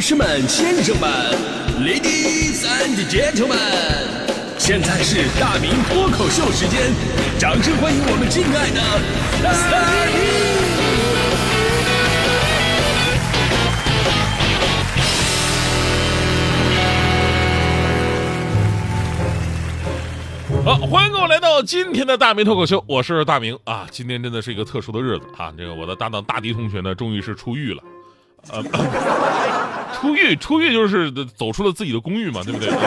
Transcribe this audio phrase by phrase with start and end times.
[0.00, 1.10] 女士们、先生们
[1.78, 3.52] ，Ladies and Gentlemen，
[4.56, 6.90] 现在是大明脱口秀时间，
[7.38, 8.80] 掌声欢迎我们敬爱的
[9.44, 9.52] 大
[20.56, 20.64] 明！
[20.64, 23.86] 好，欢迎各位来到今天的大明脱口秀，我是大明啊。
[23.90, 27.82] 今天真的是一个特殊的日子啊，这个我的搭档大迪同学呢，终于是出狱了。
[28.50, 28.62] 呃，
[30.00, 32.68] 出狱，出狱就是走出了自己的公寓嘛，对不对？
[32.70, 32.78] 出狱，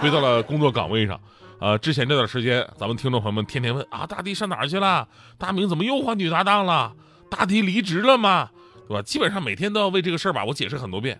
[0.00, 1.20] 回到了工作岗位上。
[1.60, 5.06] 呃，之前这段时间，咱们听众朋友们天天问啊，大迪上哪儿去了？
[5.38, 6.92] 大明怎么又换女搭档了？
[7.30, 8.48] 大迪离职了吗？
[8.88, 9.02] 对吧？
[9.02, 11.18] 基本上每天都要为这个事儿吧，我解释很多遍。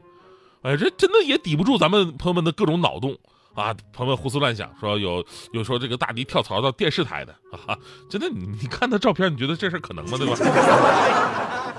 [0.63, 3.17] 哎，这真的也抵不住咱们朋友们的各种脑洞
[3.55, 3.75] 啊！
[3.93, 7.33] 朋友们胡思乱想，说有有说这个大迪跳槽到电视台的
[7.67, 7.77] 啊，
[8.09, 10.19] 真的，你你看他照片，你觉得这事可能吗？
[10.19, 10.35] 对吧？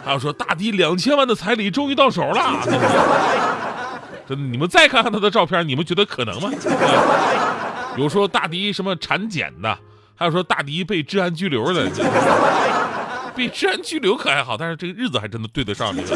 [0.05, 2.62] 还有说大迪两千万的彩礼终于到手了，
[4.30, 6.52] 真的，你们再看看他的照片，你们觉得可能吗？
[7.98, 9.78] 有说大迪什么产检的，
[10.16, 11.89] 还有说大迪被治安拘留的，
[13.36, 16.16] 被治安拘留可还好，但是这个日子还真的对得上这个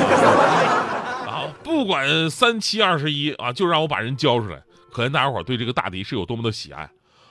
[1.26, 1.50] 啊！
[1.64, 4.62] 不管三七二十一啊，就让我把人交出来，
[4.94, 6.88] 可见大家伙对这个大迪是有多么的喜爱。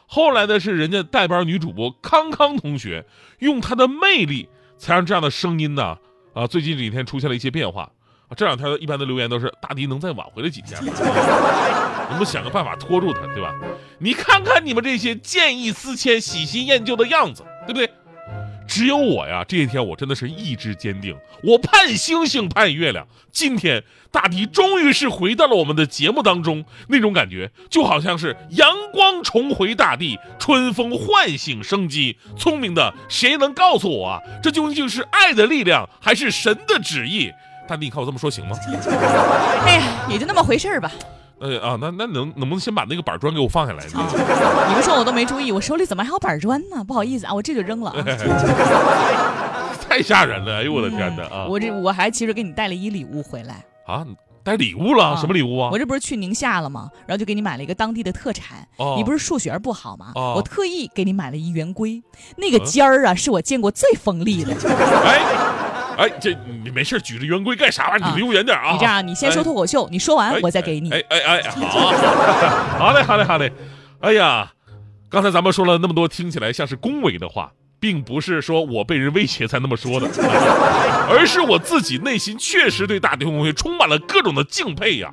[0.06, 3.06] 后来的是人家带班女主播康康同学，
[3.38, 5.98] 用她的魅力才让这样的声音呢。
[6.38, 7.82] 啊，最近这几天出现了一些变化
[8.28, 8.30] 啊！
[8.36, 10.78] 这两天一般的留言都是大迪能再挽回来几天？
[10.86, 13.52] 能不能想个办法拖住他，对吧？
[13.98, 17.90] 你看看你们这些见异思迁、喜新厌旧的样子，对不对？
[18.68, 23.08] 只有我呀，这些天我真的是意志坚定，我盼星星盼月亮。
[23.32, 32.18] 今天大迪终于是回到了我们的节目当中，那种感觉就好像是阳光重回大地，春风唤醒生机。
[32.36, 34.20] 聪明的谁能告诉我啊？
[34.42, 37.32] 这究竟是爱的力量，还是神的旨意？
[37.66, 38.56] 大迪，你看我这么说行吗？
[39.64, 40.92] 哎呀，也就那么回事儿吧。
[41.40, 43.90] 呃啊，那那能能不能先把那个板砖给我放下来呢？
[44.68, 46.82] 你们说我都没注意，我手里怎么还有板砖呢？
[46.84, 47.94] 不好意思啊，我这就扔了。
[49.88, 50.56] 太吓人了！
[50.56, 51.46] 哎呦我的天哪啊！
[51.48, 54.04] 我这我还其实给你带了一礼物回来啊，
[54.42, 55.16] 带礼物了？
[55.16, 55.70] 什么礼物啊？
[55.72, 56.90] 我这不是去宁夏了吗？
[57.06, 58.68] 然后就给你买了一个当地的特产。
[58.96, 60.12] 你不是数学不好吗？
[60.14, 62.02] 我特意给你买了一圆规，
[62.36, 64.54] 那个尖儿啊是我见过最锋利的。
[65.04, 65.67] 哎。
[65.98, 66.32] 哎，这
[66.62, 68.10] 你没事举着圆规干啥玩意儿？
[68.10, 68.70] 你离我远点啊！
[68.72, 70.92] 你这样，你先说脱口秀，你说完我再给你。
[70.92, 71.90] 哎哎哎，好，
[72.78, 73.52] 好嘞，好嘞，好嘞。
[73.98, 74.52] 哎呀，
[75.10, 80.08] 刚才咱们说了那么多听起来像是恭维的话，并不是说我被人威胁才那么说的，
[81.10, 85.12] 而是我自己内心确实对大迪同学充满了各种的敬佩呀。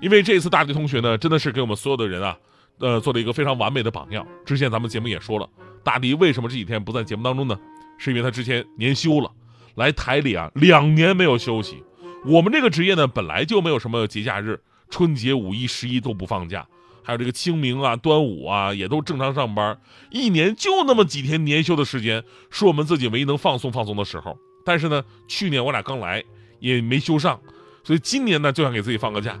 [0.00, 2.36] 因为这次大迪同学呢，真的是给我们所有的人啊，
[2.78, 4.24] 呃，做了一个非常完美的榜样。
[4.46, 5.48] 之前咱们节目也说了，
[5.82, 7.58] 大迪为什么这几天不在节目当中呢？
[7.98, 9.28] 是因为他之前年休了。
[9.74, 11.82] 来台里啊，两年没有休息。
[12.24, 14.60] 我们这个职业呢，本来就没有什么节假日，
[14.90, 16.66] 春节、五一、十一都不放假，
[17.02, 19.76] 还有这个清明啊、端午啊，也都正常上班。
[20.10, 24.38] 一年就那么几天年休的时间，是我们自己唯一能放松放松的时候。
[24.64, 26.22] 但是呢，去年我俩刚来，
[26.60, 27.40] 也没休上，
[27.82, 29.36] 所以今年呢，就想给自己放个假。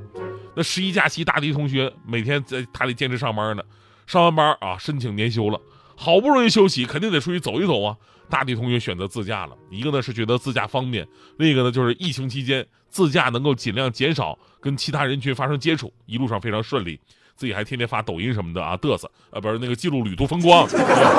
[0.56, 3.62] 那十一假期，大迪同学每天在台里坚持上班呢，
[4.08, 5.60] 上完班啊，申请年休了，
[5.96, 7.96] 好不容易休息，肯定得出去走一走啊。
[8.30, 16.98] 大地同学选择自驾了，一个呢是觉得自驾方便，另一个呢就是疫情期间自驾能够尽量减少跟其他人群发生接触，一路上非常顺利，
[17.36, 20.66] 自己还天天发抖音什么的啊嘚瑟啊，不是那个记录旅途风光，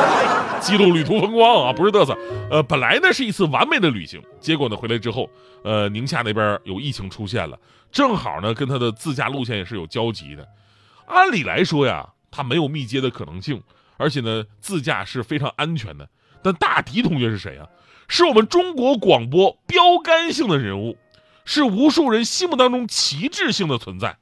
[0.59, 2.17] 记录旅途风光啊，不是嘚瑟，
[2.49, 5.29] 呃，本来呢是一次完美的旅行，结果呢回来之后，
[5.63, 7.59] 呃，宁夏那边有疫情出现了，
[7.91, 10.47] 正好呢跟他的自驾路线也是有交集的，
[11.05, 13.61] 按理来说呀，他没有密接的可能性，
[13.97, 16.09] 而且呢自驾是非常安全的。
[16.41, 17.69] 但大迪同学是谁啊？
[18.07, 20.97] 是我们中国广播标杆性的人物，
[21.45, 24.17] 是无数人心目当中旗帜性的存在，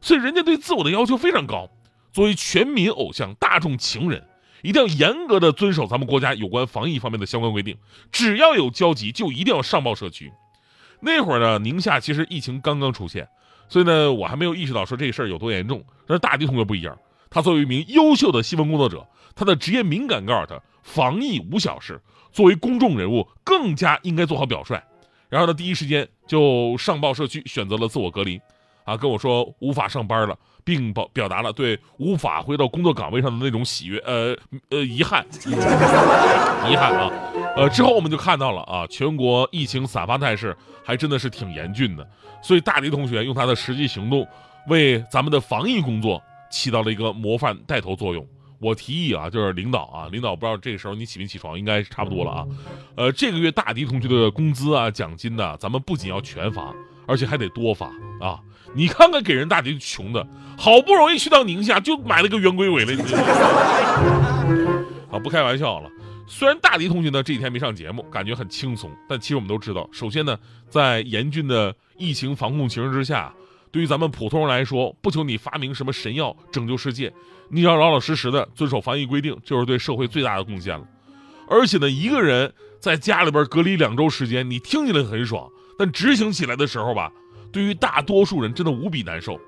[0.00, 1.68] 所以人家对自我的要求非常高。
[2.12, 4.26] 作为全民偶像、大众情人，
[4.62, 7.76] 一定要严格的遵守咱们国家有关防疫方面的相关规定。
[8.10, 10.32] 只要有交集，就一定要上报社区。
[10.98, 13.28] 那会儿呢，宁夏其实疫情刚刚出现，
[13.68, 15.84] 所以呢，我还没有意识到说这事儿有多严重。
[16.04, 16.98] 但是大迪同学不一样，
[17.30, 20.60] 他作为一名优秀的新闻工作者，他的职业敏感告诉他。
[20.82, 22.00] 防疫无小事，
[22.32, 24.82] 作为公众人物，更加应该做好表率。
[25.28, 28.40] 然后呢，第一时间就上报社区，选择了自我隔离，
[28.84, 34.36] 啊，跟我说无法上班了，并表表达了对无法回到工作岗位上的那种喜悦，呃
[34.70, 37.12] 呃遗憾， 遗憾啊。
[37.54, 42.08] 呃，之后我们就看到了啊，全国疫情散发态势还真的是挺严峻的。
[42.42, 44.26] 所以大迪同学用他的实际行动，
[44.66, 48.26] 为咱们的防疫工作起到了一个模范带头作用。
[48.58, 52.46] 我提议啊，就是领导啊，领导不知道这个时候你起没起床，应该是差不多了啊。
[52.94, 56.74] 呃，这个月大迪同学的工资啊、奖金呢，咱们不仅要全发，
[57.06, 57.86] 而且还得多发
[58.20, 58.38] 啊。
[58.74, 60.26] 你看看给人大迪穷的，
[60.58, 62.94] 好不容易去到宁夏，就买了个圆规回来。
[65.10, 65.90] 啊，不开玩笑了。
[66.28, 70.38] 虽然大迪同学呢这几天没上节目，感觉很轻松，但其实我们都知道，首先呢，
[70.68, 73.32] 在严峻的疫情防控形势之下，
[73.70, 77.12] 对于咱们普通人来说，不求你发明什么神药拯救世界，
[77.48, 80.84] 你要老老实实的遵守防疫规定，就是对社会最大的贡献了。
[81.48, 87.12] 而且呢，一个人在家里边隔离两周时间，你听起来很爽，但执行起来的时候吧，
[87.52, 89.40] 对于大多数人真的无比难受。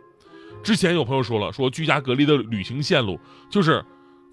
[0.63, 3.19] 之前有朋友说了，说居家隔离的旅行线路
[3.51, 3.85] 就是。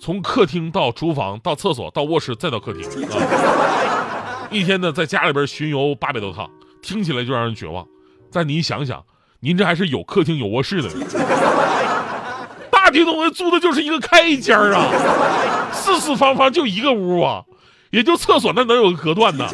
[0.01, 6.49] 从客厅到厨房，到厕所，到卧室，再到客厅，啊， 一天呢，在家里边巡游八百多趟，
[6.81, 7.85] 听起来就让人绝望。
[8.31, 9.03] 但你想想，
[9.41, 10.89] 您这还是有客厅有卧室的。
[12.71, 17.43] 大地同学租的就是一个开间啊，四四方方就一个屋啊，
[17.91, 19.47] 也就厕所那能有个隔断呢。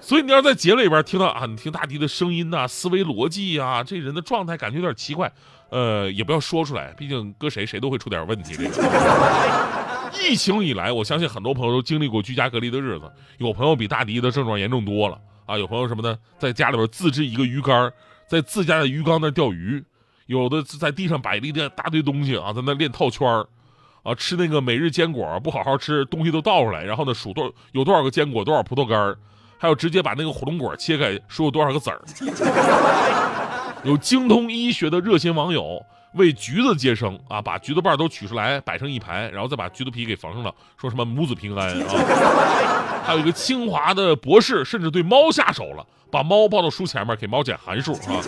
[0.00, 5.30] 所以你要在节里边听到啊，你听大迪的声音呐，思维逻辑啊，这人的状态感觉有点奇怪，
[5.68, 8.54] 呃，也不要说出来，毕竟搁谁谁都会出点问题。
[8.56, 8.70] 这个
[10.20, 13.04] 疫情以来，我相信很多朋友都经历过居家隔离的日子，
[13.38, 15.16] 有朋友比大迪的症状严重多了
[15.46, 17.92] 啊，有朋友什么呢，在家里边自制一个鱼竿，
[18.30, 19.82] 在自家的鱼缸那钓鱼，
[20.26, 23.44] 有的在地上摆了一大堆东西啊，在那练套圈儿，
[24.04, 29.18] 啊，吃那个每日坚果不好好吃，东西都倒出来，然后呢数多有多少个坚果，多少葡萄干儿。
[29.58, 32.00] 还有直接把那个火龙果切开，说有多少个籽儿。
[33.82, 35.84] 有精通医学的热心网友
[36.14, 41.88] 为橘子接生啊，把橘子瓣都取出来摆成一排，然后再把橘子皮给缝上了，说什么母子平安啊。
[43.10, 48.22] 还有一个清华的博士，甚至对猫下手了，把猫抱到书前面给猫讲函数啊。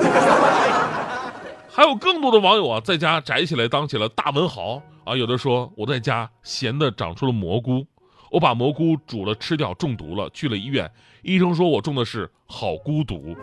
[1.70, 7.87] 还有更多的网友啊，在家宅起来当起了大文豪啊，有的说我在家闲的长出了蘑菇。
[8.32, 10.90] 我把蘑菇煮了吃掉，中毒了，去了医院，
[11.20, 13.37] 医生说我中的是好孤独。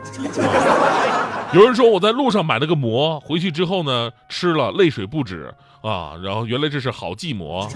[1.54, 5.54] 有人说我在路上买了个馍，回去之后呢，吃了泪水不止
[5.84, 7.70] 啊，然后原来这是好寂寞。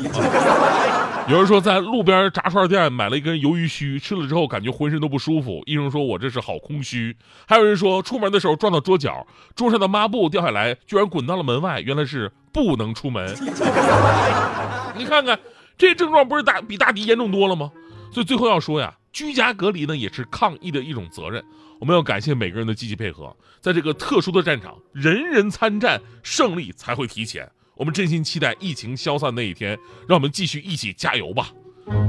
[1.30, 7.15] 有人说在路边炸串店买了一根鱿鱼须，吃了之后感觉浑身都不舒服，医生说我这是好空虚。
[7.48, 9.25] 还有人说出门的时候撞到桌角，
[9.56, 13.31] 桌上的抹布掉下来，居然滚到了门外，原来是不能出门。
[14.98, 15.38] 你看看。
[15.77, 17.71] 这症状不是大比大迪严重多了吗？
[18.11, 21.43] 所以最后要说呀，居家隔离呢也是抗疫的一种责任。
[21.79, 27.49] 我们要感谢每个人的积极配合，在这个特殊的战场，人人参战，胜利才会提前。
[27.75, 29.77] 我们真心期待疫情消散那一天，
[30.07, 31.49] 让我们继续一起加油吧。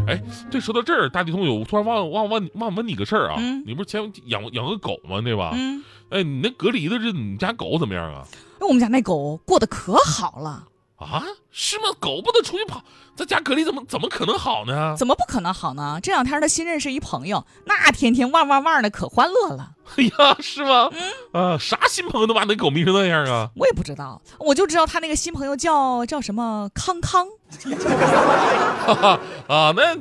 [0.07, 5.21] 哎，对，说到这儿，大地同学，我突然忘忘忘忘问你个事儿啊，你不是前养养个狗吗？
[5.21, 5.51] 对吧？
[5.55, 5.83] 嗯。
[6.11, 8.25] 哎，你那隔离的这你家狗怎么样啊？
[8.61, 10.69] 我们家那狗过得可好了。
[11.05, 11.85] 啊，是吗？
[12.01, 12.83] 狗不能出去跑，
[13.17, 14.95] 在家隔离怎么怎么可能好呢？
[14.99, 15.99] 怎么不可能好呢？
[16.03, 19.73] 这两天他新认识一朋友，那天天汪汪汪的，可欢乐了。
[19.97, 20.91] 哎呀，是吗？
[20.93, 23.51] 嗯啊，啥新朋友能把那狗迷成那样啊？
[23.57, 27.27] 我也不知道，我就知道他那个新朋友叫叫什么康康。
[29.47, 29.97] 啊，那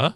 [0.00, 0.14] 啊。